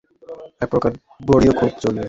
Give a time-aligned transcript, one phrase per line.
[0.61, 0.91] ঐ প্রকার
[1.27, 1.99] বড়িও খুব চলবে।